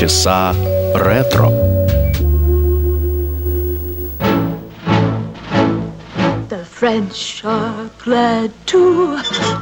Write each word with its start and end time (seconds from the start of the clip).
Полчаса 0.00 0.54
ретро. 0.94 1.50
The 6.48 6.64
French 6.64 7.44
are 7.44 7.90
glad 8.02 8.52
to 8.68 9.18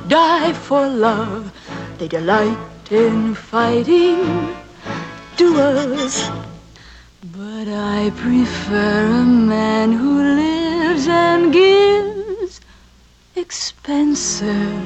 die 0.06 0.52
for 0.52 0.86
love. 0.86 1.50
They 1.98 2.06
delight 2.06 2.56
in 2.92 3.34
fighting 3.34 4.54
duels. 5.36 6.30
But 7.36 7.66
I 7.66 8.12
prefer 8.14 9.06
a 9.06 9.24
man 9.24 9.90
who 9.90 10.12
lives 10.42 11.08
and 11.08 11.52
gives 11.52 12.60
expensive 13.34 14.78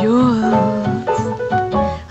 jewels. 0.00 1.45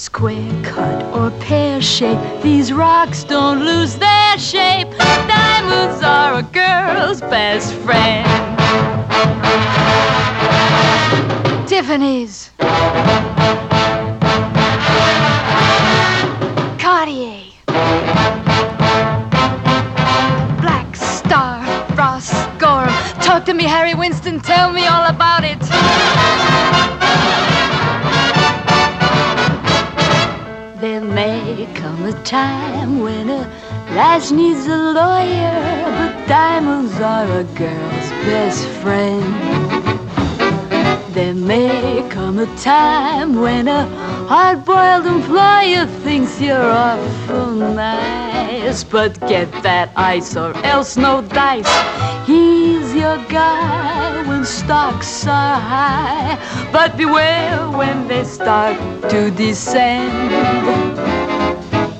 Square 0.00 0.62
cut 0.64 1.04
or 1.14 1.30
pear 1.40 1.82
shape, 1.82 2.18
these 2.42 2.72
rocks 2.72 3.22
don't 3.22 3.62
lose 3.62 3.96
their 3.96 4.38
shape. 4.38 4.88
Diamonds 4.96 6.02
are 6.02 6.38
a 6.38 6.42
girl's 6.42 7.20
best 7.20 7.74
friend. 7.74 8.26
Tiffany's. 11.68 12.50
Cartier. 16.78 17.52
Black 20.62 20.96
Starr, 20.96 21.62
Frost 21.94 22.32
Gorham. 22.58 22.88
Talk 23.20 23.44
to 23.44 23.52
me, 23.52 23.64
Harry 23.64 23.92
Winston. 23.92 24.40
Tell 24.40 24.72
me 24.72 24.86
all 24.86 25.04
about 25.10 25.44
it. 25.44 25.58
A 32.10 32.24
time 32.24 32.98
when 32.98 33.30
a 33.30 33.42
lass 33.94 34.32
needs 34.32 34.66
a 34.66 34.76
lawyer, 34.76 35.60
but 35.98 36.26
diamonds 36.26 37.00
are 37.00 37.30
a 37.38 37.44
girl's 37.54 38.10
best 38.26 38.66
friend. 38.82 39.22
There 41.14 41.34
may 41.34 42.04
come 42.10 42.40
a 42.40 42.46
time 42.56 43.40
when 43.40 43.68
a 43.68 43.86
hard-boiled 44.26 45.06
employer 45.06 45.86
thinks 46.02 46.40
you're 46.40 46.72
awful 46.88 47.54
nice, 47.54 48.82
but 48.82 49.12
get 49.28 49.48
that 49.62 49.92
ice 49.94 50.36
or 50.36 50.52
else 50.66 50.96
no 50.96 51.22
dice. 51.22 51.70
He's 52.26 52.92
your 52.92 53.18
guy 53.28 54.26
when 54.26 54.44
stocks 54.44 55.28
are 55.28 55.60
high, 55.60 56.38
but 56.72 56.96
beware 56.96 57.70
when 57.70 58.08
they 58.08 58.24
start 58.24 58.76
to 59.10 59.30
descend. 59.30 61.29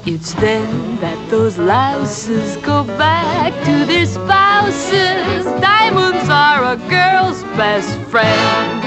It's 0.07 0.33
then 0.35 0.97
that 1.01 1.29
those 1.29 1.59
louses 1.59 2.57
go 2.65 2.85
back 2.85 3.53
to 3.67 3.85
their 3.85 4.07
spouses. 4.07 5.45
Diamonds 5.61 6.27
are 6.31 6.73
a 6.73 6.77
girl's 6.89 7.43
best 7.55 7.99
friend. 8.11 8.85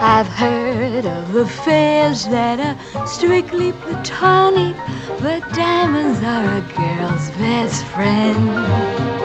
I've 0.00 0.28
heard 0.28 1.06
of 1.06 1.34
affairs 1.34 2.28
that 2.28 2.60
are 2.60 3.06
strictly 3.08 3.72
platonic, 3.72 4.76
but 5.20 5.42
diamonds 5.52 6.22
are 6.22 6.58
a 6.58 6.62
girl's 6.76 7.30
best 7.30 7.84
friend. 7.86 9.23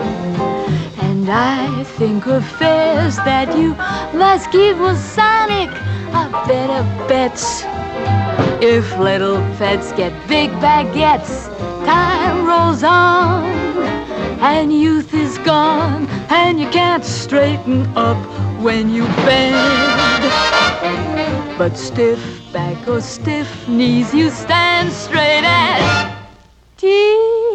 And 1.29 1.37
I 1.37 1.83
think 1.83 2.25
of 2.25 2.43
affairs 2.43 3.15
that 3.17 3.55
you 3.55 3.75
must 4.17 4.49
keep 4.51 4.77
Masonic 4.77 5.69
are 6.11 6.31
better 6.47 6.81
bets. 7.07 7.61
If 8.63 8.97
little 8.97 9.37
pets 9.59 9.91
get 9.91 10.11
big 10.27 10.49
baguettes, 10.53 11.47
time 11.85 12.47
rolls 12.47 12.81
on, 12.81 13.43
and 14.41 14.73
youth 14.73 15.13
is 15.13 15.37
gone, 15.39 16.07
and 16.31 16.59
you 16.59 16.67
can't 16.71 17.05
straighten 17.05 17.85
up 17.95 18.17
when 18.59 18.89
you 18.89 19.03
bend. 19.27 20.23
But 21.59 21.77
stiff 21.77 22.41
back 22.51 22.87
or 22.87 23.01
stiff 23.01 23.67
knees, 23.67 24.15
you 24.15 24.31
stand 24.31 24.91
straight 24.91 25.45
as 25.45 26.11
Tiffany's. 26.77 27.48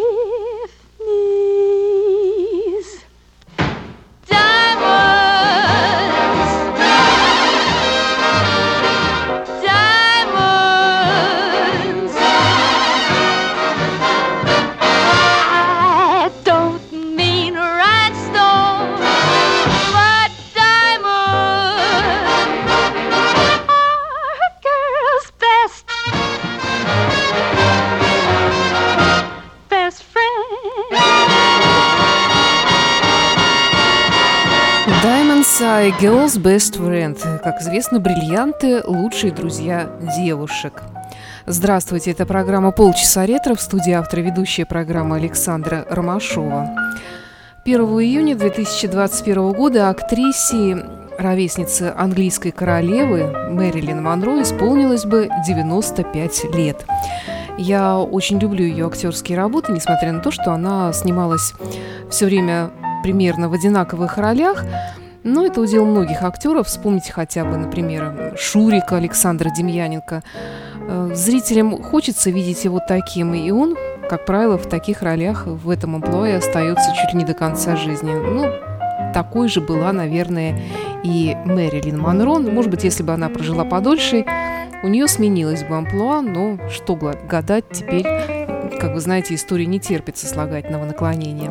Girl's 36.01 36.37
best 36.37 36.77
friend. 36.79 37.17
Как 37.43 37.61
известно, 37.61 38.01
бриллианты– 38.01 38.83
лучшие 38.87 39.33
друзья 39.33 39.91
девушек. 40.17 40.83
Здравствуйте, 41.47 42.11
это 42.11 42.27
программа 42.27 42.73
«Полчаса 42.73 43.27
ретро» 43.27 43.55
в 43.55 43.61
студии 43.61 43.93
автора 43.93 44.23
ведущая 44.23 44.65
программы 44.65 45.17
Александра 45.17 45.87
Ромашова. 45.89 46.69
1 47.65 47.81
июня 47.81 48.35
2021 48.35 49.53
года 49.53 49.89
актрисе, 49.89 50.85
ровеснице 51.17 51.95
английской 51.97 52.51
королевы 52.51 53.27
Мэрилин 53.51 54.03
Монро 54.03 54.43
исполнилось 54.43 55.05
бы 55.05 55.29
95 55.47 56.55
лет. 56.55 56.85
Я 57.57 57.99
очень 57.99 58.41
люблю 58.41 58.65
ее 58.65 58.87
актерские 58.87 59.39
работы, 59.39 59.71
несмотря 59.71 60.13
на 60.13 60.21
то, 60.21 60.33
что 60.33 60.53
она 60.53 60.93
снималась 60.93 61.55
все 62.11 62.27
время 62.27 62.71
примерно 63.05 63.49
в 63.49 63.53
одинаковых 63.53 64.19
ролях. 64.19 64.65
Но 65.25 65.47
это 65.47 65.63
удел 65.63 65.87
многих 65.87 66.23
актеров. 66.23 66.67
Вспомните 66.67 67.13
хотя 67.13 67.45
бы, 67.45 67.57
например, 67.57 68.35
Шурика 68.39 68.99
Александра 68.99 69.51
Демьяненко. 69.51 70.23
Э, 70.87 71.11
Зрителям 71.15 71.83
хочется 71.83 72.31
видеть 72.31 72.65
его 72.65 72.79
таким, 72.87 73.33
и 73.35 73.51
он, 73.51 73.75
как 74.09 74.27
правило, 74.27 74.59
в 74.59 74.69
таких 74.69 75.03
ролях 75.03 75.47
в 75.47 75.71
этом 75.71 75.97
амплуа 75.97 76.37
остается 76.37 76.93
чуть 76.95 77.15
ли 77.15 77.21
не 77.21 77.25
до 77.25 77.33
конца 77.33 77.75
жизни. 77.75 78.13
Ну, 78.13 78.45
такой 79.15 79.49
же 79.49 79.63
была, 79.63 79.93
наверное, 79.93 80.61
и 81.03 81.35
Мэрилин 81.47 81.99
Монро. 81.99 82.39
Ну, 82.39 82.51
Может 82.51 82.71
быть, 82.71 82.85
если 82.85 83.03
бы 83.03 83.15
она 83.15 83.31
прожила 83.31 83.65
подольше, 83.65 84.27
у 84.83 84.89
нее 84.89 85.09
сменилась 85.09 85.65
бы 85.65 85.75
амплуа, 85.75 86.21
но 86.21 86.59
что 86.69 86.97
гадать 86.97 87.65
теперь, 87.73 88.05
как 88.79 88.93
вы 88.93 89.01
знаете, 89.01 89.35
история 89.35 89.65
не 89.65 89.81
терпит 89.81 90.19
сослагательного 90.19 90.85
наклонения. 90.85 91.51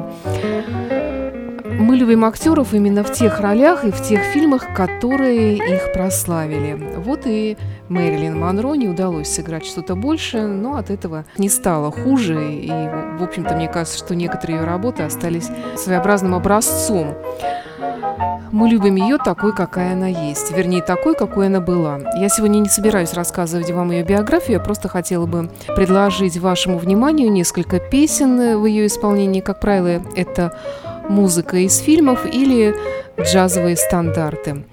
Мы 1.80 1.96
любим 1.98 2.24
актеров 2.26 2.74
именно 2.74 3.04
в 3.04 3.12
тех 3.12 3.40
ролях 3.40 3.84
и 3.84 3.92
в 3.92 4.02
тех 4.02 4.22
фильмах, 4.22 4.74
которые 4.74 5.58
их 5.58 5.92
прославили. 5.94 6.74
Вот 6.98 7.22
и 7.26 7.58
Мэрилин 7.90 8.40
Монро 8.40 8.74
не 8.76 8.88
удалось 8.88 9.30
сыграть 9.30 9.66
что-то 9.66 9.96
больше, 9.96 10.42
но 10.42 10.76
от 10.76 10.90
этого 10.90 11.26
не 11.38 11.50
стало 11.50 11.92
хуже. 11.92 12.54
И, 12.54 12.70
в 12.70 13.24
общем-то, 13.24 13.56
мне 13.56 13.68
кажется, 13.68 13.98
что 13.98 14.16
некоторые 14.16 14.60
ее 14.60 14.66
работы 14.66 15.04
остались 15.04 15.50
своеобразным 15.76 16.36
образцом. 16.36 17.16
Мы 18.52 18.70
любим 18.70 18.96
ее 18.96 19.18
такой, 19.18 19.52
какая 19.52 19.94
она 19.94 20.08
есть. 20.08 20.52
Вернее, 20.56 20.84
такой, 20.84 21.16
какой 21.16 21.48
она 21.48 21.60
была. 21.60 22.00
Я 22.16 22.30
сегодня 22.30 22.60
не 22.60 22.70
собираюсь 22.70 23.14
рассказывать 23.14 23.72
вам 23.72 23.90
ее 23.92 24.04
биографию, 24.04 24.58
я 24.58 24.60
просто 24.60 24.90
хотела 24.90 25.26
бы 25.26 25.50
предложить 25.76 26.38
вашему 26.38 26.78
вниманию 26.78 27.32
несколько 27.32 27.80
песен 27.80 28.60
в 28.60 28.66
ее 28.68 28.86
исполнении. 28.86 29.42
Как 29.42 29.60
правило, 29.60 30.04
это 30.16 30.56
музыка 31.10 31.58
из 31.58 31.78
фильмов 31.80 32.26
или 32.26 32.76
джазовые 33.20 33.78
стандарты. 33.78 34.66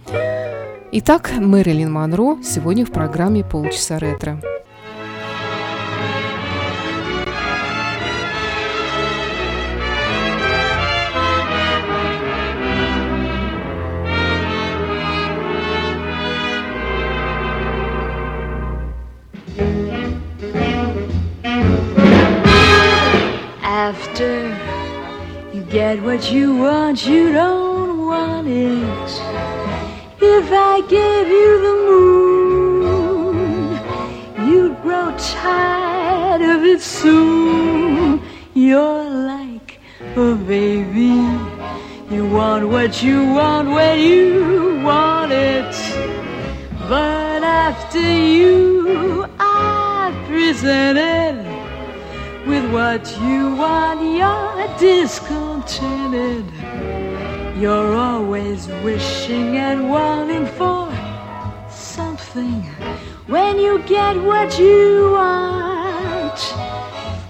Итак, 0.93 1.31
Мэрилин 1.39 1.93
Монро 1.93 2.43
сегодня 2.43 2.85
в 2.85 2.91
программе 2.91 3.45
«Полчаса 3.45 3.99
ретро». 3.99 4.41
Get 25.71 26.03
what 26.03 26.33
you 26.33 26.57
want, 26.57 27.07
you 27.07 27.31
don't 27.33 28.05
want 28.05 28.49
it. 28.49 29.09
If 30.21 30.51
I 30.51 30.81
gave 30.89 31.29
you 31.29 31.61
the 31.67 31.77
moon, 31.91 33.29
you'd 34.49 34.83
grow 34.83 35.15
tired 35.17 36.43
of 36.43 36.65
it 36.65 36.81
soon. 36.81 38.21
You're 38.53 39.05
like 39.05 39.79
a 40.17 40.35
baby. 40.35 41.23
You 42.13 42.27
want 42.29 42.69
what 42.69 43.01
you 43.05 43.25
want 43.33 43.69
when 43.71 44.01
you 44.01 44.81
want 44.83 45.31
it. 45.31 45.73
But 46.89 47.45
after 47.45 48.01
you, 48.01 49.25
I've 49.39 50.17
presented 50.27 51.47
with 52.45 52.73
what 52.73 53.07
you 53.23 53.55
want, 53.55 54.01
you're 54.19 54.51
discontented. 55.61 56.47
You're 57.59 57.95
always 57.95 58.67
wishing 58.85 59.57
and 59.57 59.91
wanting 59.91 60.47
for 60.47 60.91
something. 61.71 62.63
When 63.27 63.59
you 63.59 63.83
get 63.83 64.17
what 64.23 64.59
you 64.59 65.11
want, 65.13 66.55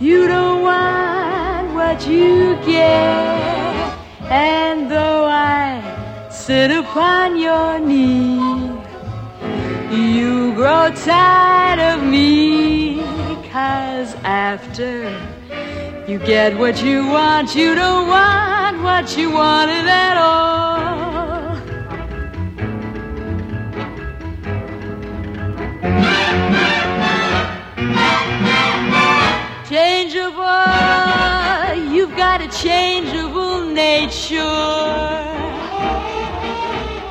you 0.01 0.27
don't 0.27 0.63
want 0.63 1.75
what 1.75 2.07
you 2.07 2.57
get. 2.65 3.99
And 4.31 4.91
though 4.91 5.25
I 5.25 6.29
sit 6.31 6.71
upon 6.71 7.39
your 7.39 7.79
knee, 7.81 8.39
you 9.91 10.55
grow 10.55 10.93
tired 10.95 11.81
of 11.81 12.05
me. 12.09 13.01
Cause 13.51 14.15
after 14.23 15.11
you 16.11 16.19
get 16.19 16.59
what 16.59 16.83
you 16.83 17.07
want, 17.07 17.55
you 17.55 17.73
don't 17.77 18.09
want 18.09 18.83
what 18.83 19.17
you 19.17 19.31
wanted 19.31 19.87
at 19.87 20.17
all. 20.17 21.57
Changeable, 29.69 30.35
you've 31.95 32.17
got 32.17 32.41
a 32.41 32.49
changeable 32.49 33.67
nature. 33.67 34.41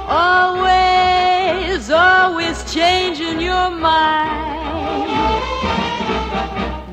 Always, 0.10 1.90
always 1.90 2.74
changing 2.74 3.40
your 3.40 3.70
mind. 3.70 4.69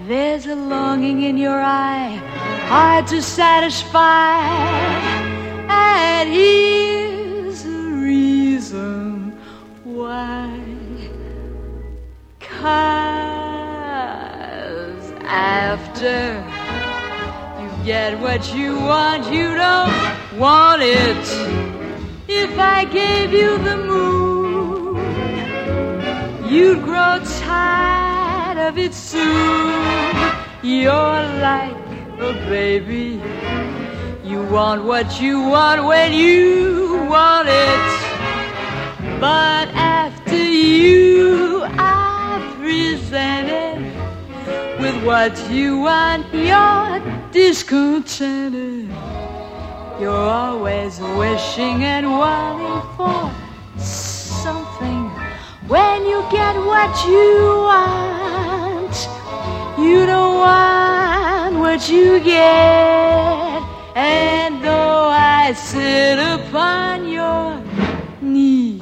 There's 0.07 0.47
a 0.47 0.55
longing 0.55 1.23
in 1.23 1.37
your 1.37 1.61
eye, 1.61 2.21
hard 2.69 3.09
to 3.09 3.21
satisfy. 3.21 4.39
And 5.69 6.29
here's 6.33 7.65
the 7.65 7.91
reason 8.07 9.37
why. 9.83 10.61
Cause 12.39 12.71
after 15.25 16.41
you 17.61 17.69
get 17.85 18.21
what 18.21 18.55
you 18.55 18.77
want, 18.77 19.27
you 19.33 19.57
don't 19.57 20.39
want 20.39 20.83
it. 20.83 21.27
If 22.29 22.57
I 22.57 22.85
gave 22.85 23.33
you 23.33 23.59
the 23.59 23.77
moon, 23.77 24.99
you'd 26.49 26.85
grow 26.85 27.19
tired 27.41 27.96
of 28.59 28.79
it 28.79 28.95
soon. 28.95 29.73
You're 30.63 31.23
like 31.41 31.77
a 32.19 32.33
baby. 32.49 33.21
You 34.25 34.43
want 34.45 34.85
what 34.85 35.21
you 35.21 35.41
want 35.41 35.85
when 35.85 36.13
you 36.13 37.07
want 37.09 37.49
it. 37.49 39.21
But 39.21 39.69
after 39.75 40.37
you 40.37 41.65
are 41.79 42.41
presented 42.57 43.79
with 44.81 45.05
what 45.05 45.35
you 45.51 45.81
want, 45.81 46.27
you're 46.35 47.01
discontented. 47.33 48.89
You're 50.01 50.29
always 50.43 51.01
wishing 51.01 51.85
and 51.85 52.11
wanting 52.11 52.83
for 52.97 53.33
something 53.79 55.11
when 55.69 56.07
you 56.07 56.25
get 56.31 56.55
what 56.57 57.07
you 57.07 57.65
want, 57.67 58.26
you 59.79 60.07
don't 60.07 60.37
want 60.37 61.57
what 61.59 61.89
you 61.89 62.21
get. 62.21 63.63
And 63.95 64.65
though 64.65 65.09
I 65.09 65.53
sit 65.53 66.19
upon 66.19 67.09
your 67.09 67.63
knee, 68.21 68.81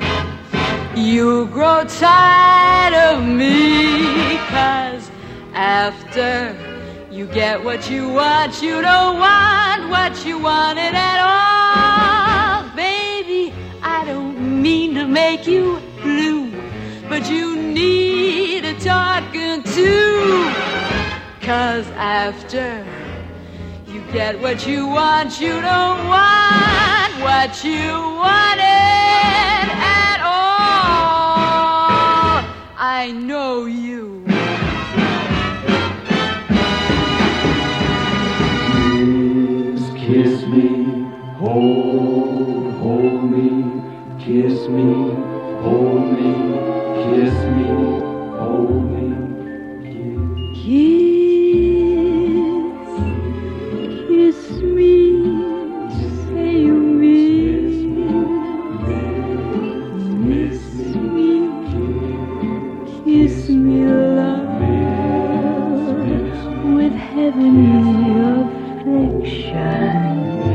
you 0.95 1.47
grow 1.49 1.85
tired 1.85 2.95
of 2.95 3.25
me. 3.25 4.39
Cause 4.49 5.11
after 5.55 6.57
you 7.11 7.27
get 7.27 7.63
what 7.63 7.91
you 7.91 8.09
want, 8.09 8.63
you 8.63 8.81
don't 8.81 9.19
want 9.19 9.91
what 9.91 10.25
you 10.25 10.39
wanted 10.39 10.95
at 10.95 11.19
all. 11.21 12.77
Baby, 12.77 13.53
I 13.83 14.05
don't 14.05 14.63
mean 14.63 14.95
to 14.95 15.07
make 15.07 15.47
you 15.47 15.81
blue 16.03 16.35
but 17.09 17.31
you 17.31 17.57
need 17.57 18.65
a 18.65 18.75
talking 18.81 19.63
to. 19.63 20.74
Cause 21.45 21.87
after 21.97 22.87
you 23.87 24.01
get 24.13 24.41
what 24.41 24.67
you 24.67 24.87
want, 24.87 25.39
you 25.39 25.61
don't 25.61 26.09
want 26.09 27.13
what 27.21 27.63
you 27.63 27.93
wanted 28.17 29.69
at 29.79 30.21
all. 30.25 32.43
I 32.79 33.13
know 33.13 33.67
you. 33.67 34.25
Please 38.81 39.91
Kiss 40.01 40.47
me, 40.47 41.05
hold, 41.37 42.73
hold 42.77 43.31
me, 43.31 43.83
kiss 44.19 44.67
me, 44.69 45.13
hold 45.61 46.19
me 46.19 46.44
heavenly 67.13 68.13
affection. 69.21 70.54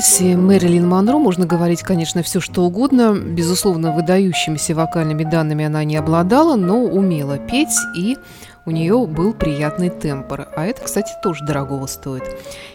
Голосе 0.00 0.34
Мэрилин 0.34 0.88
Монро 0.88 1.18
можно 1.18 1.44
говорить, 1.44 1.82
конечно, 1.82 2.22
все 2.22 2.40
что 2.40 2.62
угодно. 2.62 3.14
Безусловно, 3.14 3.92
выдающимися 3.92 4.74
вокальными 4.74 5.24
данными 5.24 5.66
она 5.66 5.84
не 5.84 5.96
обладала, 5.96 6.56
но 6.56 6.84
умела 6.84 7.36
петь, 7.36 7.76
и 7.94 8.16
у 8.64 8.70
нее 8.70 9.06
был 9.06 9.34
приятный 9.34 9.90
темпор. 9.90 10.48
А 10.56 10.64
это, 10.64 10.80
кстати, 10.84 11.12
тоже 11.22 11.44
дорогого 11.44 11.86
стоит. 11.86 12.22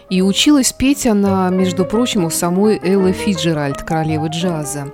И 0.08 0.22
училась 0.22 0.72
петь 0.72 1.04
она, 1.04 1.48
между 1.50 1.84
прочим, 1.84 2.24
у 2.24 2.30
самой 2.30 2.78
Эллы 2.80 3.10
Фиджеральд, 3.10 3.82
королевы 3.82 4.28
джаза. 4.28 4.92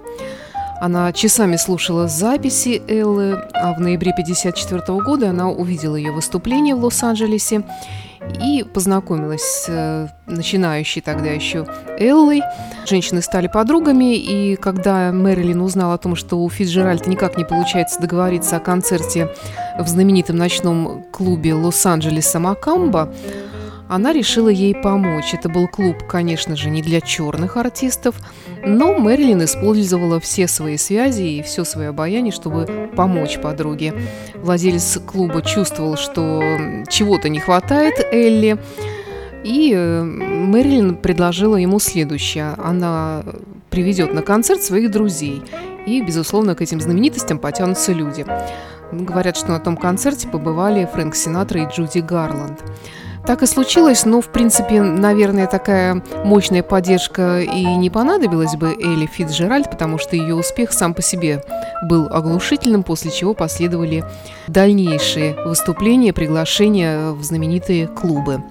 Она 0.81 1.13
часами 1.13 1.57
слушала 1.57 2.09
записи 2.09 2.83
Эллы, 2.89 3.45
а 3.53 3.75
в 3.75 3.81
ноябре 3.81 4.13
1954 4.13 5.01
года 5.01 5.29
она 5.29 5.51
увидела 5.51 5.97
ее 5.97 6.13
выступление 6.13 6.75
в 6.75 6.83
Лос-Анджелесе 6.83 7.63
и 8.41 8.65
познакомилась 8.65 9.43
с 9.43 9.67
э, 9.69 10.09
начинающей 10.27 11.01
тогда 11.01 11.31
еще 11.31 11.67
Эллой. 11.99 12.43
Женщины 12.87 13.23
стали 13.23 13.47
подругами, 13.47 14.17
и 14.17 14.57
когда 14.57 15.13
Мэрилин 15.13 15.61
узнала 15.61 15.95
о 15.95 15.99
том, 15.99 16.17
что 16.17 16.39
у 16.39 16.49
Фитджеральда 16.49 17.09
никак 17.09 17.37
не 17.37 17.45
получается 17.45 18.01
договориться 18.01 18.57
о 18.57 18.61
концерте 18.61 19.29
в 19.79 19.87
знаменитом 19.87 20.37
ночном 20.37 21.05
клубе 21.13 21.55
Лос-Анджелеса 21.55 22.39
Макамба, 22.39 23.13
она 23.95 24.15
решила 24.15 24.49
ей 24.49 24.75
помочь. 24.75 25.35
Это 25.35 25.51
был 25.51 25.69
клуб, 25.69 26.07
конечно 26.09 26.57
же, 26.57 26.71
не 26.71 26.81
для 26.81 27.03
черных 27.03 27.59
артистов, 27.59 28.15
но 28.65 28.99
Мэрилин 28.99 29.45
использовала 29.45 30.19
все 30.19 30.49
свои 30.49 30.79
связи 30.79 31.23
и 31.23 31.43
все 31.43 31.65
свое 31.65 31.91
обаяние, 31.91 32.33
чтобы 32.33 32.91
помочь 32.97 33.39
подруге. 33.39 33.93
Владелец 34.35 34.99
клуба 35.07 35.43
чувствовал, 35.43 35.97
что 35.97 36.43
чего-то 36.89 37.29
не 37.29 37.39
хватает 37.39 37.95
Элли, 38.11 38.57
и 39.45 39.75
э, 39.75 40.03
Мэрилин 40.03 40.97
предложила 40.97 41.57
ему 41.57 41.79
следующее. 41.79 42.55
Она 42.65 43.23
приведет 43.69 44.15
на 44.15 44.23
концерт 44.23 44.63
своих 44.63 44.91
друзей, 44.91 45.43
и, 45.87 46.01
безусловно, 46.01 46.55
к 46.55 46.63
этим 46.63 46.81
знаменитостям 46.81 47.39
потянутся 47.39 47.93
люди. 47.93 48.25
Говорят, 48.91 49.37
что 49.37 49.49
на 49.49 49.61
том 49.61 49.77
концерте 49.77 50.29
побывали 50.29 50.89
Фрэнк 50.91 51.15
Синатра 51.15 51.63
и 51.63 51.67
Джуди 51.67 51.99
Гарланд. 51.99 52.63
Так 53.27 53.43
и 53.43 53.47
случилось, 53.47 54.05
но, 54.05 54.21
в 54.21 54.29
принципе, 54.29 54.83
наверное, 54.83 55.47
такая 55.47 56.03
мощная 56.25 56.63
поддержка 56.63 57.41
и 57.41 57.65
не 57.65 57.89
понадобилась 57.89 58.57
бы 58.57 58.75
Элли 58.81 59.07
Фитджеральд, 59.07 59.71
потому 59.71 59.99
что 59.99 60.17
ее 60.17 60.35
успех 60.35 60.73
сам 60.73 60.93
по 60.93 61.03
себе 61.03 61.43
был 61.85 62.09
оглушительным, 62.11 62.83
после 62.83 63.13
чего 63.13 63.33
последовали 63.33 64.05
дальнейшие 64.49 65.35
выступления, 65.45 66.13
приглашения 66.13 67.13
в 67.13 67.23
знаменитые 67.23 67.87
клубы. 67.87 68.43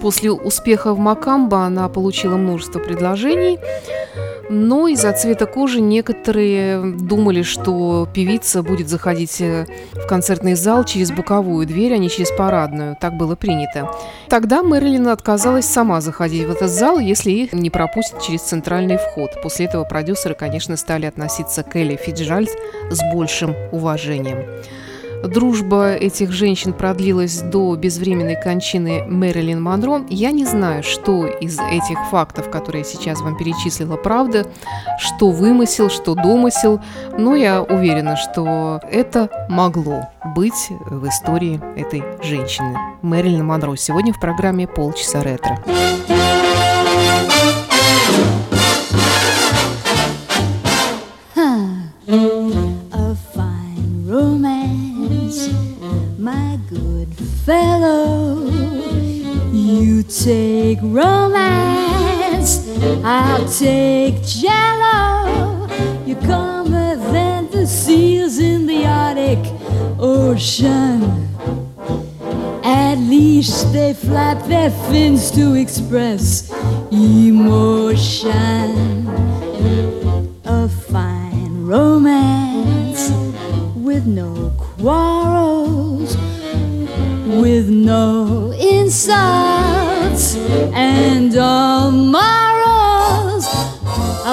После 0.00 0.30
успеха 0.30 0.94
в 0.94 0.98
Макамбо 0.98 1.64
она 1.64 1.88
получила 1.88 2.36
множество 2.36 2.78
предложений, 2.78 3.58
но 4.50 4.88
из-за 4.88 5.12
цвета 5.12 5.46
кожи 5.46 5.80
некоторые 5.80 6.92
думали, 6.92 7.42
что 7.42 8.06
певица 8.12 8.62
будет 8.62 8.88
заходить 8.88 9.40
э, 9.40 9.66
в 9.92 10.06
концертный 10.06 10.54
зал 10.54 10.84
через 10.84 11.10
боковую 11.10 11.66
дверь, 11.66 11.94
а 11.94 11.98
не 11.98 12.10
через 12.10 12.30
парадную. 12.30 12.96
Так 13.00 13.14
было 13.16 13.36
принято. 13.36 13.90
Тогда 14.28 14.62
Мэрилин 14.62 15.08
отказалась 15.08 15.64
сама 15.64 16.00
заходить 16.00 16.46
в 16.46 16.50
этот 16.50 16.70
зал, 16.70 16.98
если 16.98 17.30
их 17.30 17.52
не 17.52 17.70
пропустят 17.70 18.22
через 18.22 18.42
центральный 18.42 18.98
вход. 18.98 19.30
После 19.42 19.66
этого 19.66 19.84
продюсеры, 19.84 20.34
конечно, 20.34 20.76
стали 20.76 21.06
относиться 21.06 21.62
к 21.62 21.74
Элли 21.76 21.96
Фиджеральд 21.96 22.50
с 22.90 23.00
большим 23.14 23.54
уважением. 23.72 24.44
Дружба 25.28 25.94
этих 25.94 26.32
женщин 26.32 26.72
продлилась 26.72 27.40
до 27.40 27.74
безвременной 27.76 28.40
кончины 28.40 29.04
Мэрилин 29.08 29.62
Монро. 29.62 30.02
Я 30.08 30.30
не 30.30 30.44
знаю, 30.44 30.82
что 30.82 31.26
из 31.26 31.58
этих 31.58 31.98
фактов, 32.10 32.50
которые 32.50 32.82
я 32.82 32.84
сейчас 32.84 33.20
вам 33.20 33.36
перечислила, 33.36 33.96
правда, 33.96 34.46
что 34.98 35.30
вымысел, 35.30 35.88
что 35.88 36.14
домысел, 36.14 36.80
но 37.16 37.34
я 37.34 37.62
уверена, 37.62 38.16
что 38.16 38.80
это 38.90 39.28
могло 39.48 40.08
быть 40.34 40.68
в 40.86 41.08
истории 41.08 41.60
этой 41.76 42.02
женщины. 42.22 42.76
Мэрилин 43.02 43.44
Монро 43.44 43.76
сегодня 43.76 44.12
в 44.12 44.20
программе 44.20 44.66
«Полчаса 44.66 45.22
ретро». 45.22 45.58
Take 60.24 60.78
romance, 60.82 62.66
I'll 63.04 63.46
take 63.46 64.22
jello. 64.22 65.68
You're 66.06 66.20
calmer 66.22 66.96
than 66.96 67.50
the 67.50 67.66
seals 67.66 68.38
in 68.38 68.66
the 68.66 68.86
Arctic 68.86 69.38
Ocean. 69.98 71.28
At 72.64 72.96
least 72.96 73.72
they 73.72 73.92
flap 73.92 74.46
their 74.46 74.70
fins 74.88 75.30
to 75.32 75.54
express 75.54 76.50
emotion. 76.90 78.28
A 80.44 80.68
fine 80.68 81.66
romance 81.66 83.10
with 83.76 84.06
no 84.06 84.52
quarrels, 84.56 85.13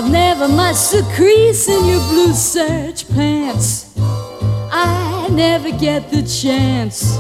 I've 0.04 0.12
never 0.12 0.48
much 0.48 0.90
to 0.90 1.04
crease 1.14 1.68
in 1.68 1.86
your 1.86 2.00
blue 2.10 2.34
serge 2.34 3.08
pants. 3.10 3.94
I 4.00 5.28
never 5.30 5.70
get 5.70 6.10
the 6.10 6.24
chance. 6.24 7.20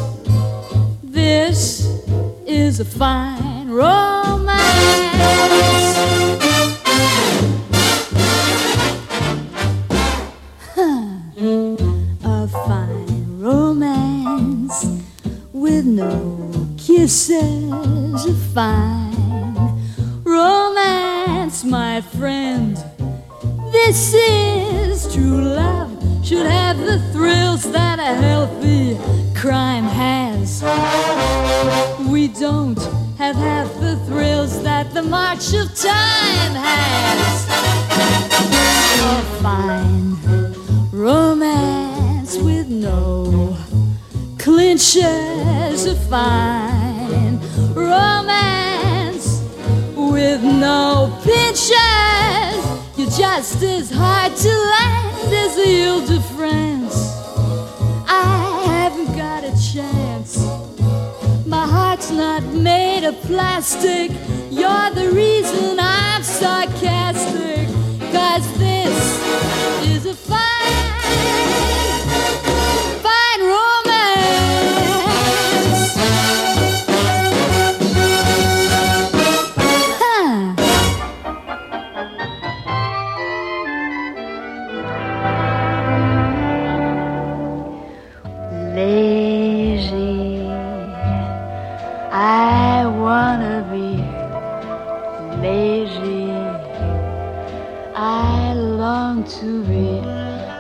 This 1.04 2.02
is 2.48 2.80
a 2.80 2.86
fine 2.86 3.70
romance. 3.70 4.58
a 12.24 12.48
fine 12.48 13.40
romance 13.40 14.86
with 15.54 15.86
no 15.86 16.68
kisses 16.78 18.26
a 18.26 18.34
fine 18.56 19.01
have 33.22 33.36
half 33.36 33.72
the 33.80 33.96
thrills 34.08 34.64
that 34.64 34.92
the 34.96 35.02
march 35.04 35.54
of 35.54 35.68
time 35.76 36.54
has. 36.68 37.46
A 39.00 39.22
fine 39.44 40.18
romance 40.92 42.36
with 42.38 42.68
no 42.68 43.56
clinches, 44.40 45.86
a 45.86 45.96
fine 46.10 47.40
romance 47.76 49.44
with 49.96 50.42
no 50.44 51.16
pinches. 51.24 51.70
You're 52.98 53.16
just 53.26 53.62
as 53.62 53.92
hard 53.92 54.36
to 54.36 54.50
land 54.50 55.34
as 55.44 55.56
the 55.58 55.84
Ile 55.86 56.02
de 56.08 56.20
France. 56.34 56.98
I 58.08 58.64
haven't 58.66 59.16
got 59.16 59.44
a 59.44 59.54
chance. 59.72 60.51
My 61.52 61.68
heart's 61.68 62.10
not 62.12 62.44
made 62.44 63.04
of 63.04 63.14
plastic. 63.24 64.10
You're 64.50 64.90
the 64.92 65.12
reason 65.14 65.78
I'm 65.82 66.24
sarcastic. 66.24 67.68
Cause 68.14 68.48
this 68.58 68.98
is 69.86 70.06
a 70.06 70.14
fine, 70.16 71.61
lazy. 95.42 96.32
I 97.96 98.54
long 98.54 99.24
to 99.40 99.64
be 99.64 100.00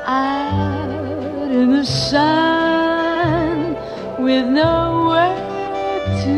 out 0.05 1.49
in 1.51 1.71
the 1.71 1.85
sun 1.85 3.75
with 4.23 4.45
no 4.47 5.05
work 5.13 5.37
to 6.25 6.35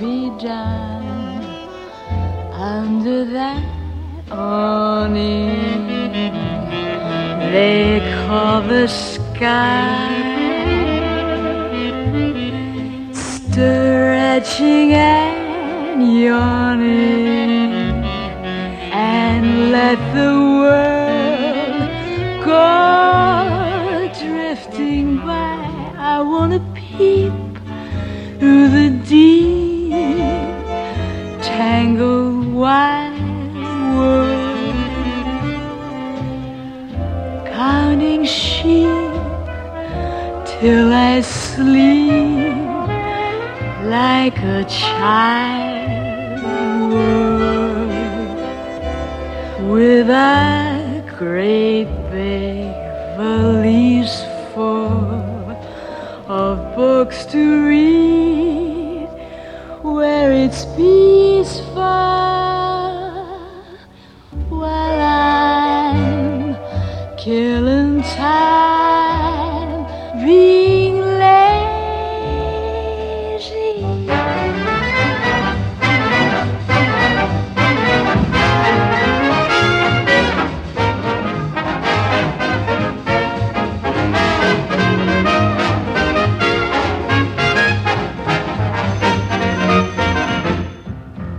be 0.00 0.30
done 0.38 1.44
under 2.52 3.24
that 3.24 3.64
awning 4.30 5.86
they 7.56 8.00
call 8.26 8.60
the 8.62 8.86
sky. 8.86 10.12
Stretching 13.12 14.92
and 14.92 16.22
yawning, 16.22 17.35
let 19.76 20.00
the 20.18 20.32
world 20.60 21.88
go 22.50 22.66
drifting 24.22 25.06
by. 25.30 25.58
I 26.14 26.16
wanna 26.32 26.60
peep 26.78 27.34
through 28.38 28.68
the 28.78 28.88
deep, 29.14 29.92
tangled 31.52 32.54
wide 32.62 33.54
world, 33.96 34.86
counting 37.60 38.24
sheep 38.24 39.12
till 40.52 40.88
I 41.10 41.14
sleep 41.20 42.56
like 43.96 44.38
a 44.56 44.64
child 44.80 45.65
with 49.60 50.10
a 50.10 51.02
great 51.16 51.86
big 52.10 52.70
valise 53.16 54.22
full 54.52 55.50
of 56.28 56.76
books 56.76 57.24
to 57.24 57.66
read 57.66 59.08
where 59.82 60.30
it's 60.30 60.66
peaceful 60.76 62.15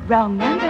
Wrong 0.08 0.38
number. 0.38 0.67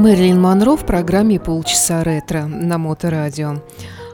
Мэрилин 0.00 0.40
Монро 0.40 0.76
в 0.76 0.86
программе 0.86 1.38
«Полчаса 1.38 2.02
ретро» 2.02 2.46
на 2.46 2.78
Моторадио. 2.78 3.56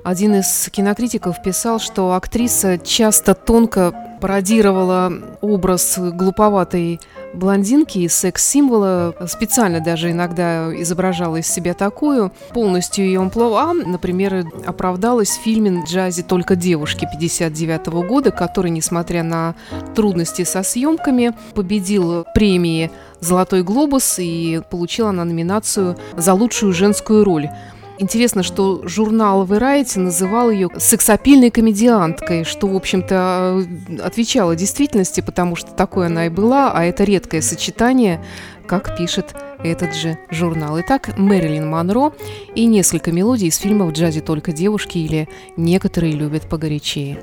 Один 0.02 0.34
из 0.34 0.68
кинокритиков 0.70 1.40
писал, 1.42 1.78
что 1.78 2.14
актриса 2.14 2.76
часто 2.76 3.34
тонко 3.34 3.94
пародировала 4.20 5.12
образ 5.40 5.96
глуповатой 5.98 7.00
блондинки 7.36 7.98
из 7.98 8.14
секс-символа, 8.14 9.14
специально 9.28 9.80
даже 9.80 10.10
иногда 10.10 10.72
изображала 10.82 11.36
из 11.36 11.46
себя 11.46 11.74
такую. 11.74 12.32
Полностью 12.52 13.04
ее 13.04 13.20
амплуа, 13.20 13.72
например, 13.72 14.46
оправдалась 14.66 15.30
в 15.30 15.42
фильме 15.42 15.82
«Джази 15.86 16.22
только 16.22 16.56
девушки» 16.56 17.06
59 17.10 17.86
года, 18.08 18.30
который, 18.30 18.70
несмотря 18.70 19.22
на 19.22 19.54
трудности 19.94 20.44
со 20.44 20.62
съемками, 20.62 21.32
победил 21.54 22.24
премии 22.34 22.90
«Золотой 23.20 23.62
глобус» 23.62 24.18
и 24.18 24.60
получила 24.70 25.10
она 25.10 25.24
номинацию 25.24 25.96
за 26.16 26.34
лучшую 26.34 26.72
женскую 26.72 27.24
роль. 27.24 27.48
Интересно, 27.98 28.42
что 28.42 28.86
журнал 28.86 29.46
Variety 29.46 29.98
называл 29.98 30.50
ее 30.50 30.68
сексапильной 30.76 31.50
комедианткой, 31.50 32.44
что, 32.44 32.66
в 32.66 32.76
общем-то, 32.76 33.64
отвечало 34.02 34.54
действительности, 34.54 35.22
потому 35.22 35.56
что 35.56 35.72
такой 35.72 36.06
она 36.06 36.26
и 36.26 36.28
была, 36.28 36.72
а 36.72 36.84
это 36.84 37.04
редкое 37.04 37.40
сочетание, 37.40 38.22
как 38.66 38.98
пишет 38.98 39.34
этот 39.64 39.94
же 39.94 40.18
журнал. 40.30 40.78
Итак, 40.80 41.16
Мэрилин 41.16 41.68
Монро 41.68 42.12
и 42.54 42.66
несколько 42.66 43.12
мелодий 43.12 43.48
из 43.48 43.56
фильма 43.56 43.86
«В 43.86 43.92
джазе 43.92 44.20
только 44.20 44.52
девушки» 44.52 44.98
или 44.98 45.28
«Некоторые 45.56 46.12
любят 46.12 46.48
погорячее». 46.48 47.18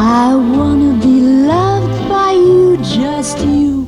I 0.00 0.34
wanna 0.34 0.94
be 1.02 1.20
loved 1.46 2.08
by 2.08 2.32
you, 2.32 2.76
just 2.78 3.44
you, 3.44 3.87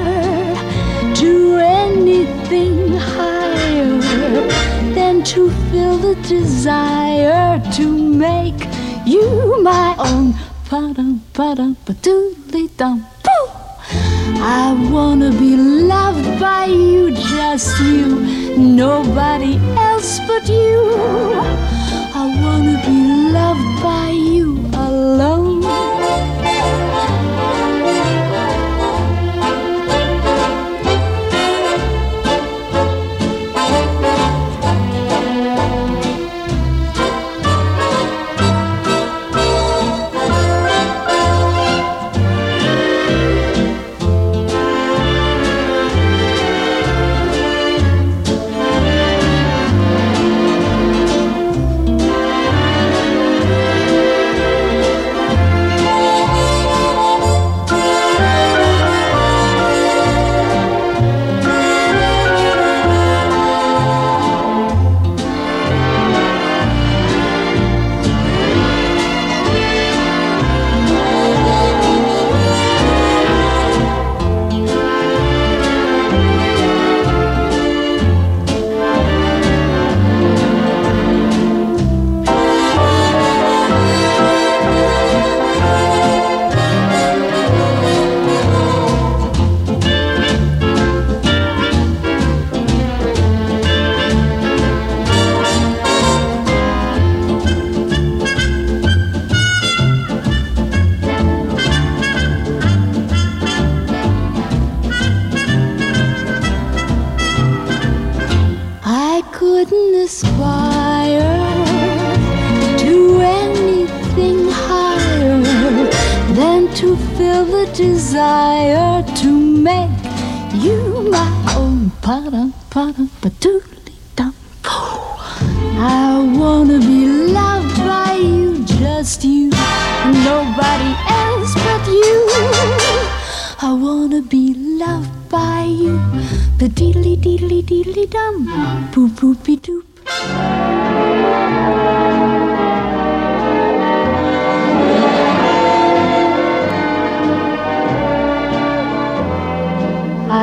anything 2.53 2.97
higher 2.97 3.97
than 4.93 5.23
to 5.23 5.49
feel 5.69 5.97
the 5.97 6.15
desire 6.27 7.61
to 7.71 7.85
make 7.91 8.67
you 9.05 9.61
my 9.61 9.95
own. 9.97 10.33
Ba-dum, 10.69 11.23
ba-dum, 11.33 11.77
ba-doodly 11.85 12.69
dum, 12.77 13.05
boo. 13.23 13.47
I 14.43 14.89
wanna 14.91 15.31
be 15.31 15.55
loved 15.55 16.39
by 16.39 16.65
you, 16.65 17.11
just 17.11 17.79
you, 17.79 18.07
nobody 18.57 19.55
else 19.77 20.19
but 20.27 20.47
you. 20.47 20.79
I 22.21 22.25
wanna 22.43 22.77
be 22.85 22.97
loved 23.31 23.83
by 23.83 24.09
you 24.09 24.59
alone. 24.73 26.00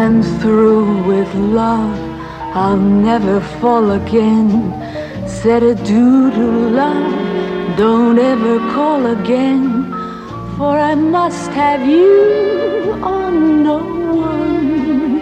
I'm 0.00 0.22
through 0.22 1.02
with 1.08 1.34
love, 1.34 1.98
I'll 2.54 2.76
never 2.76 3.40
fall 3.58 3.90
again. 3.90 4.48
Said 5.26 5.64
a 5.64 5.74
doodle 5.74 6.70
love, 6.82 7.76
don't 7.76 8.16
ever 8.16 8.60
call 8.74 9.06
again. 9.06 9.90
For 10.56 10.78
I 10.78 10.94
must 10.94 11.50
have 11.50 11.84
you 11.84 12.92
on 13.02 13.64
no 13.64 13.78
one. 14.14 15.20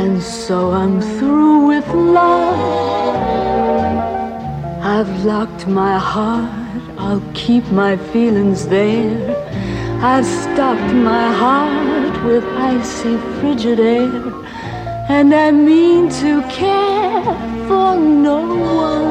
And 0.00 0.22
so 0.22 0.70
I'm 0.72 1.00
through 1.00 1.68
with 1.68 1.88
love. 1.88 2.60
I've 4.82 5.24
locked 5.24 5.66
my 5.66 5.96
heart, 5.96 6.82
I'll 6.98 7.24
keep 7.32 7.64
my 7.72 7.96
feelings 8.12 8.68
there. 8.68 9.16
I've 10.02 10.26
stocked 10.26 10.92
my 10.92 11.32
heart 11.32 11.87
with 12.24 12.44
icy 12.44 13.16
frigid 13.38 13.80
air. 13.80 14.32
And 15.08 15.34
I 15.34 15.50
mean 15.50 16.08
to 16.22 16.42
care 16.48 17.24
for 17.66 17.96
no 17.96 18.40
one 18.94 19.08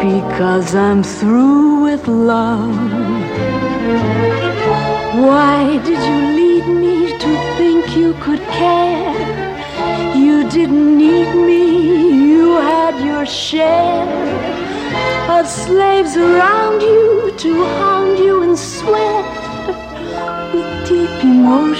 because 0.00 0.74
I'm 0.74 1.02
through 1.02 1.82
with 1.82 2.06
love. 2.06 2.76
Why 5.26 5.78
did 5.84 6.00
you 6.08 6.18
lead 6.38 6.66
me 6.68 7.18
to 7.18 7.30
think 7.56 7.96
you 7.96 8.14
could 8.20 8.40
care? 8.62 10.16
You 10.16 10.48
didn't 10.48 10.96
need 10.96 11.34
me, 11.34 12.28
you 12.30 12.56
had 12.56 12.94
your 13.04 13.26
share 13.26 14.06
of 15.30 15.46
slaves 15.46 16.16
around 16.16 16.80
you 16.80 17.32
to 17.36 17.64
hound 17.64 18.18
you 18.18 18.42
and 18.42 18.58
sweat 18.58 19.24
with 20.52 20.88
deep 20.88 21.22
emotion, 21.22 21.77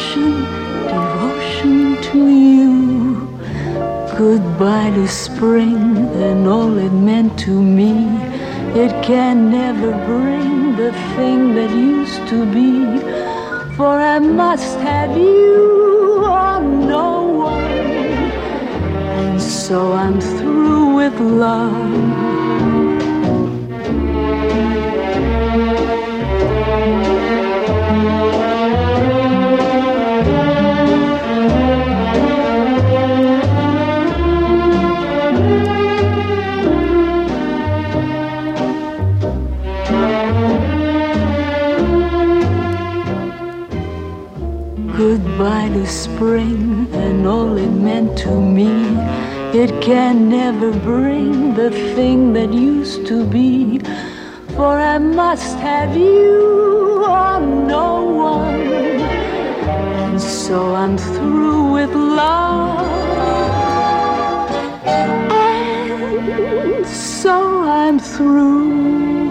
Goodbye 4.18 4.90
to 4.96 5.07
spring 5.07 6.09
and 6.16 6.48
all 6.48 6.76
it 6.76 6.90
meant 6.90 7.38
to 7.38 7.62
me. 7.62 7.92
It 8.74 8.90
can 9.04 9.48
never 9.48 9.92
bring 10.07 10.74
the 10.74 10.90
thing 11.14 11.54
that 11.54 11.70
used 11.70 12.26
to 12.26 12.44
be. 12.52 12.98
For 13.76 14.00
I 14.00 14.18
must 14.18 14.76
have 14.81 15.16
you 15.16 16.24
or 16.24 16.61
no 16.61 17.22
one. 17.22 17.62
And 19.22 19.40
so 19.40 19.92
I'm 19.92 20.20
through 20.20 20.96
with 20.96 21.20
love. 21.20 22.38
Spring 45.88 46.87
and 46.92 47.27
all 47.27 47.57
it 47.57 47.70
meant 47.70 48.18
to 48.18 48.31
me. 48.31 48.68
It 49.53 49.83
can 49.83 50.29
never 50.29 50.72
bring 50.72 51.55
the 51.55 51.70
thing 51.94 52.35
that 52.35 52.53
used 52.53 53.07
to 53.07 53.24
be. 53.24 53.81
For 54.55 54.79
I 54.79 54.98
must 54.98 55.57
have 55.59 55.96
you 55.96 57.05
or 57.05 57.40
no 57.40 58.05
one. 58.05 58.61
And 60.05 60.20
so 60.20 60.74
I'm 60.74 60.98
through 60.98 61.72
with 61.72 61.94
love. 61.94 62.87
And 64.85 66.87
so 66.87 67.62
I'm 67.62 67.98
through 67.98 69.31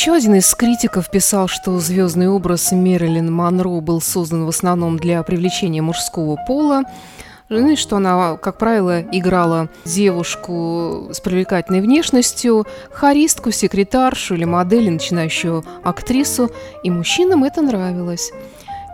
Еще 0.00 0.14
один 0.14 0.36
из 0.36 0.54
критиков 0.54 1.10
писал, 1.10 1.46
что 1.46 1.78
звездный 1.78 2.26
образ 2.26 2.72
Мэрилин 2.72 3.30
Монро 3.30 3.68
был 3.82 4.00
создан 4.00 4.46
в 4.46 4.48
основном 4.48 4.98
для 4.98 5.22
привлечения 5.22 5.82
мужского 5.82 6.38
пола, 6.46 6.84
ну 7.50 7.68
и 7.68 7.76
что 7.76 7.96
она, 7.96 8.38
как 8.38 8.56
правило, 8.56 9.02
играла 9.12 9.68
девушку 9.84 11.10
с 11.12 11.20
привлекательной 11.20 11.82
внешностью, 11.82 12.66
харистку, 12.90 13.50
секретаршу 13.50 14.36
или 14.36 14.46
модель, 14.46 14.90
начинающую 14.90 15.62
актрису, 15.84 16.50
и 16.82 16.90
мужчинам 16.90 17.44
это 17.44 17.60
нравилось. 17.60 18.32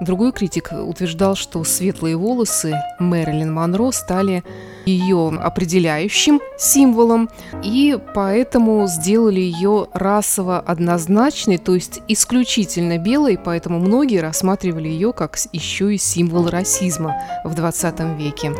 Другой 0.01 0.33
критик 0.33 0.73
утверждал, 0.73 1.37
что 1.37 1.65
светлые 1.65 2.17
волосы 2.17 2.75
Мэрилин 2.99 3.53
Монро 3.53 3.91
стали 3.93 4.45
ее 4.85 5.29
определяющим 5.29 6.41
символом, 6.59 7.31
и 7.63 7.99
поэтому 8.15 8.87
сделали 8.87 9.41
ее 9.41 9.89
расово 9.93 10.61
однозначной, 10.61 11.59
то 11.59 11.75
есть 11.75 12.03
исключительно 12.09 12.99
белой, 12.99 13.39
поэтому 13.43 13.81
многие 13.81 14.21
рассматривали 14.21 14.89
ее 14.89 15.13
как 15.13 15.39
еще 15.53 15.95
и 15.95 15.99
символ 15.99 16.49
расизма 16.49 17.17
в 17.45 17.55
20 17.55 18.01
веке. 18.19 18.53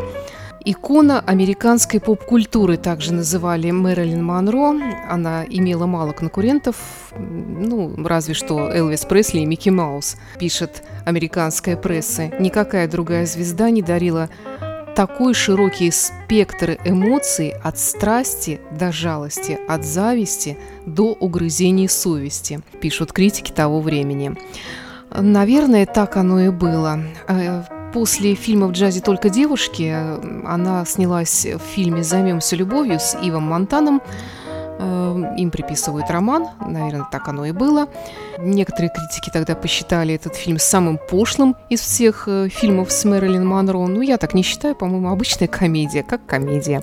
Икона 0.69 1.21
американской 1.21 2.01
поп-культуры 2.01 2.77
также 2.77 3.15
называли 3.15 3.71
Мэрилин 3.71 4.25
Монро. 4.25 4.75
Она 5.09 5.45
имела 5.49 5.87
мало 5.87 6.11
конкурентов, 6.11 6.75
ну, 7.17 7.95
разве 8.05 8.35
что 8.35 8.69
Элвис 8.73 9.05
Пресли 9.05 9.39
и 9.39 9.47
Микки 9.47 9.69
Маус, 9.69 10.17
пишет 10.41 10.83
американская 11.05 11.77
пресса. 11.77 12.33
Никакая 12.41 12.89
другая 12.89 13.27
звезда 13.27 13.71
не 13.71 13.81
дарила 13.81 14.29
такой 14.97 15.35
широкий 15.35 15.93
спектр 15.93 16.79
эмоций 16.85 17.51
от 17.63 17.79
страсти 17.79 18.59
до 18.77 18.91
жалости, 18.91 19.61
от 19.69 19.85
зависти 19.85 20.59
до 20.85 21.13
угрызений 21.13 21.89
совести, 21.89 22.61
пишут 22.81 23.13
критики 23.13 23.53
того 23.53 23.81
времени. 23.81 24.37
Наверное, 25.17 25.87
так 25.87 26.17
оно 26.17 26.41
и 26.41 26.49
было. 26.49 26.99
После 27.93 28.35
фильма 28.35 28.67
«В 28.67 28.73
джазе 28.73 29.01
только 29.01 29.31
девушки» 29.31 29.95
она 30.47 30.85
снялась 30.85 31.47
в 31.47 31.59
фильме 31.59 32.03
«Займемся 32.03 32.57
любовью» 32.57 33.01
с 33.01 33.17
Ивом 33.23 33.45
Монтаном. 33.45 34.03
Э, 34.79 35.35
им 35.39 35.51
приписывают 35.51 36.11
роман, 36.11 36.49
наверное, 36.61 37.07
так 37.11 37.29
оно 37.29 37.47
и 37.47 37.53
было. 37.53 37.89
Некоторые 38.39 38.91
критики 38.91 39.31
тогда 39.33 39.55
посчитали 39.55 40.15
этот 40.15 40.35
фильм 40.35 40.59
самым 40.59 40.99
пошлым 40.99 41.57
из 41.71 41.81
всех 41.81 42.25
э, 42.29 42.49
фильмов 42.51 42.93
с 42.93 43.05
Мэрилин 43.05 43.47
Монро. 43.47 43.79
Ну, 43.87 44.03
я 44.03 44.19
так 44.19 44.35
не 44.35 44.43
считаю, 44.43 44.75
по-моему, 44.75 45.09
обычная 45.11 45.49
комедия, 45.49 46.03
как 46.03 46.27
комедия. 46.27 46.83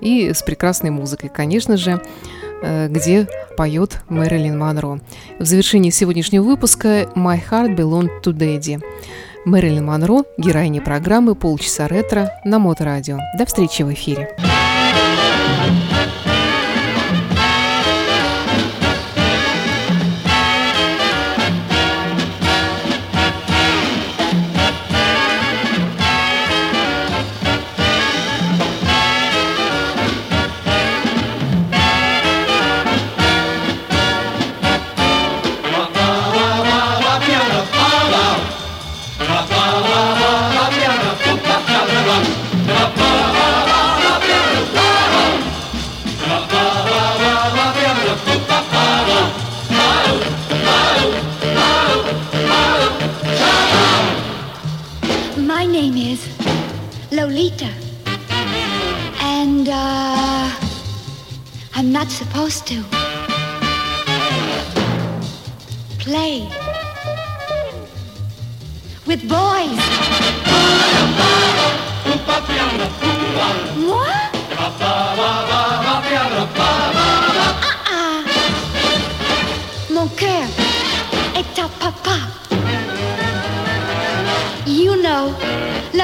И 0.00 0.32
с 0.32 0.42
прекрасной 0.42 0.90
музыкой, 0.90 1.30
конечно 1.30 1.76
же, 1.76 2.02
э, 2.62 2.88
где 2.88 3.28
поет 3.56 4.02
Мэрилин 4.08 4.58
Монро. 4.58 4.98
В 5.38 5.44
завершении 5.44 5.90
сегодняшнего 5.90 6.42
выпуска 6.42 7.08
«My 7.14 7.40
Heart 7.48 7.76
Belonged 7.76 8.22
to 8.24 8.32
Daddy». 8.32 8.82
Мэрилин 9.44 9.84
Монро, 9.84 10.24
героиня 10.38 10.80
программы 10.80 11.34
«Полчаса 11.34 11.86
ретро» 11.86 12.32
на 12.44 12.58
Моторадио. 12.58 13.18
До 13.36 13.44
встречи 13.44 13.82
в 13.82 13.92
эфире. 13.92 14.34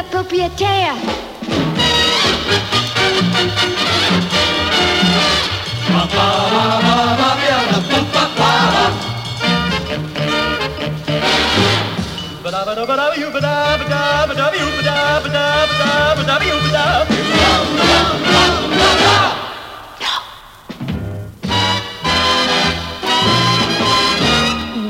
Le 0.00 0.06
propriétaire. 0.10 0.94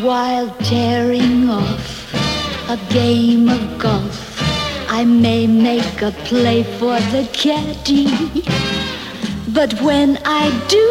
While 0.02 0.50
tearing 0.64 1.48
off 1.50 2.14
a 2.68 2.76
game 2.92 3.48
of 3.48 3.78
golf, 3.78 4.09
I 5.00 5.04
may 5.06 5.46
make 5.46 6.02
a 6.02 6.10
play 6.28 6.62
for 6.62 7.00
the 7.14 7.26
caddy. 7.32 8.04
But 9.48 9.72
when 9.80 10.18
I 10.26 10.44
do, 10.68 10.84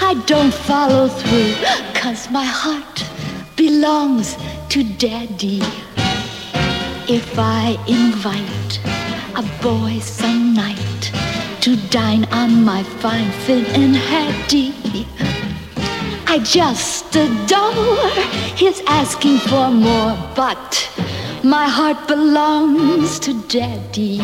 I 0.00 0.14
don't 0.26 0.54
follow 0.54 1.08
through, 1.08 1.54
cause 1.94 2.30
my 2.30 2.44
heart 2.44 3.04
belongs 3.56 4.36
to 4.68 4.84
daddy. 4.84 5.60
If 7.08 7.36
I 7.36 7.76
invite 7.88 8.78
a 9.34 9.42
boy 9.64 9.98
some 9.98 10.54
night 10.54 11.02
to 11.62 11.74
dine 11.90 12.24
on 12.26 12.64
my 12.64 12.84
fine 12.84 13.32
finnan 13.44 13.94
haddie, 13.94 15.08
I 16.28 16.38
just 16.38 17.16
adore 17.16 18.10
his 18.54 18.80
asking 18.86 19.38
for 19.38 19.72
more, 19.72 20.16
but 20.36 20.87
my 21.44 21.68
heart 21.68 22.08
belongs 22.08 23.18
to 23.20 23.32
daddy. 23.48 24.20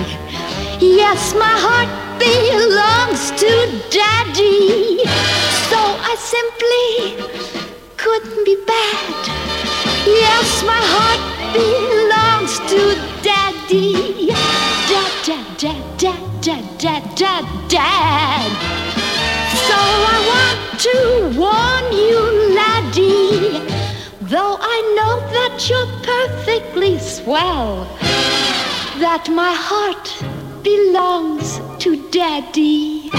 Yes, 0.80 1.34
my 1.34 1.54
heart 1.66 1.88
belongs 2.18 3.30
to 3.40 3.50
daddy. 3.90 5.04
So 5.70 5.78
I 5.78 6.14
simply 6.18 6.90
couldn't 7.96 8.44
be 8.44 8.56
bad. 8.66 9.28
Yes, 10.06 10.62
my 10.66 10.82
heart 10.94 11.22
belongs 11.54 12.58
to 12.70 12.80
daddy. 13.22 14.28
Dad, 14.90 15.12
dad, 15.24 15.46
dad, 15.58 15.98
dad, 15.98 16.42
dad, 16.42 16.78
dad, 16.78 17.16
dad, 17.16 17.44
dad. 17.68 18.50
So 19.68 19.76
I 19.76 20.18
want 20.32 20.80
to 20.80 20.96
warn 21.38 21.86
you, 21.92 22.54
laddie, 22.54 23.83
Though 24.28 24.56
I 24.58 24.78
know 24.96 25.20
that 25.36 25.68
you're 25.68 25.92
perfectly 26.02 26.98
swell, 26.98 27.84
that 28.98 29.28
my 29.28 29.52
heart 29.52 30.08
belongs 30.62 31.60
to 31.82 32.10
Daddy. 32.10 33.10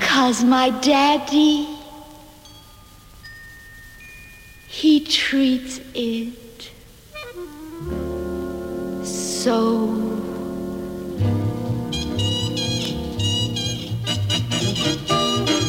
Cause 0.00 0.42
my 0.42 0.70
daddy, 0.80 1.68
he 4.66 4.98
treats 4.98 5.80
it 5.94 6.72
so. 9.06 10.08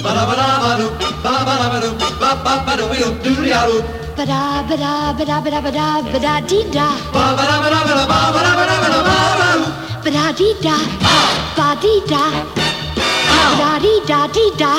ba 0.02 0.16
da 0.16 0.26
ba 0.26 0.34
da 0.34 0.48
ba 0.64 0.72
do 0.80 0.88
ba 1.22 1.34
ba 1.46 1.54
da 1.62 1.68
ba 1.70 1.78
do 1.84 1.90
ba 1.94 2.32
ba 2.44 2.54
ba 2.66 2.74
do 2.78 2.88
do 3.22 3.36
do 3.46 3.99
ba 4.20 4.26
da 4.26 4.62
ba 4.70 4.76
da 4.76 5.14
ba 5.18 5.26
da 5.26 5.40
ba 5.44 5.50
da 5.50 5.60
ba 5.66 5.72
da 5.72 6.02
ba 6.12 6.20
da 6.20 6.34
dee 6.50 6.64
da 6.76 6.88
ba 7.14 7.22
ba 7.38 7.44
da 7.50 7.56
ba 7.64 7.70
da 7.74 7.80
ba 7.88 7.94
da 8.00 8.06
ba 8.12 8.18
ba 8.36 8.42
da 8.46 8.52
ba 8.58 8.64
da 8.70 8.76
ba 8.84 8.90
da 8.94 9.00
ba 9.08 9.16
ba 10.04 10.12
da 10.16 10.26
dee 10.40 10.56
da 10.66 10.76
ba 11.58 11.68
dee 11.84 12.02
da 12.12 12.24
ba 13.40 13.46
da 13.62 13.72
dee 13.86 14.02
da 14.12 14.20
dee 14.36 14.52
da 14.62 14.74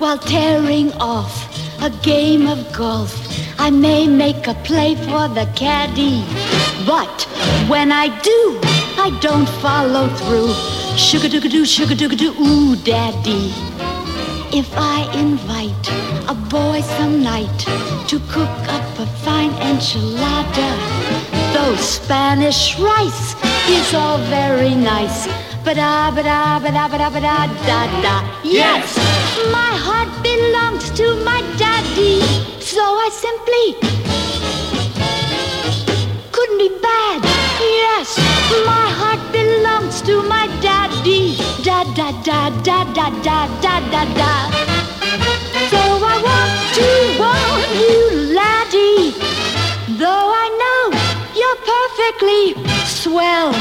While 0.00 0.18
tearing 0.18 0.92
off 1.00 1.34
a 1.80 1.90
game 2.10 2.48
of 2.48 2.60
golf, 2.72 3.12
I 3.60 3.70
may 3.70 4.08
make 4.08 4.48
a 4.48 4.54
play 4.68 4.96
for 4.96 5.28
the 5.38 5.48
caddy. 5.54 6.24
But 6.84 7.22
when 7.68 7.92
I 7.92 8.06
do, 8.30 8.40
I 9.06 9.16
don't 9.20 9.48
follow 9.62 10.08
through. 10.22 10.73
Sugar 10.96 11.28
doo 11.28 11.40
doo, 11.40 11.64
sugar 11.64 11.94
doo 11.96 12.08
doo, 12.08 12.32
ooh, 12.38 12.76
daddy. 12.76 13.52
If 14.52 14.70
I 14.76 15.10
invite 15.18 15.88
a 16.28 16.34
boy 16.34 16.82
some 16.82 17.20
night 17.20 17.58
to 18.08 18.20
cook 18.30 18.48
up 18.68 18.98
a 19.00 19.06
fine 19.24 19.50
enchilada, 19.68 20.70
though 21.52 21.74
Spanish 21.76 22.78
rice 22.78 23.34
is 23.68 23.92
all 23.92 24.18
very 24.30 24.74
nice. 24.74 25.26
Ba-da, 25.64 26.12
ba-da, 26.12 26.60
ba-da, 26.60 26.88
ba-da, 26.88 27.10
ba-da, 27.10 27.46
da, 27.66 28.02
da. 28.02 28.40
Yes, 28.44 28.96
my 29.50 29.74
heart 29.86 30.10
belongs 30.22 30.90
to 30.90 31.16
my 31.24 31.40
daddy, 31.58 32.20
so 32.60 32.82
I 32.82 33.08
simply 33.10 33.66
couldn't 36.30 36.58
be 36.58 36.70
bad. 36.80 37.33
Yes, 37.96 38.18
my 38.66 38.86
heart 38.98 39.22
belongs 39.30 40.02
to 40.02 40.14
my 40.28 40.46
daddy. 40.60 41.36
Da 41.62 41.84
da 41.98 42.10
da 42.28 42.50
da 42.66 42.78
da 42.96 43.08
da 43.26 43.38
da 43.64 43.74
da 43.92 44.02
da. 44.20 44.34
So 45.70 45.82
I 46.12 46.16
want 46.28 46.54
to 46.78 46.88
warn 47.22 47.70
you, 47.82 48.00
laddie. 48.38 49.14
Though 50.00 50.28
I 50.42 50.46
know 50.62 50.82
you're 51.40 51.60
perfectly 51.74 52.42
swell, 52.84 53.52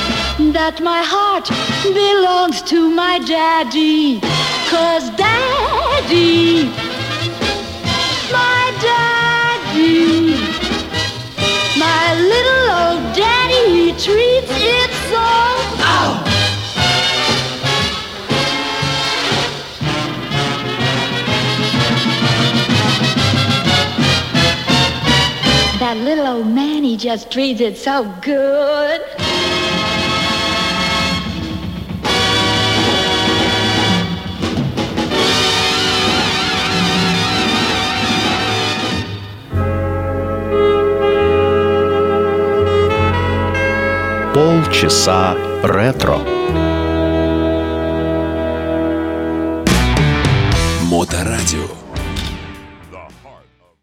that 0.57 0.81
my 0.81 1.03
heart 1.13 1.47
belongs 2.01 2.63
to 2.71 2.89
my 2.89 3.19
daddy. 3.19 4.19
Cause 4.73 5.05
daddy, 5.11 6.71
my 8.39 8.63
daddy. 8.87 10.33
My 11.77 12.15
little 12.31 12.62
treats 13.99 14.49
it 14.49 14.91
so. 15.09 15.23
That 25.79 25.97
little 25.97 26.27
old 26.27 26.47
man, 26.47 26.83
he 26.83 26.97
just 26.97 27.29
treats 27.29 27.61
it 27.61 27.77
so 27.77 28.11
good. 28.21 29.01
Полчаса 44.33 45.37
ретро. 45.63 46.17
Моторадио. 50.89 51.82